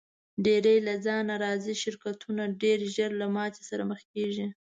ډېری 0.45 0.75
له 0.87 0.93
ځانه 1.05 1.33
راضي 1.45 1.75
شرکتونه 1.83 2.43
ډېر 2.61 2.79
ژر 2.93 3.11
له 3.21 3.27
ماتې 3.35 3.61
سره 3.69 3.83
مخ 3.91 4.01
کیږي. 4.13 4.47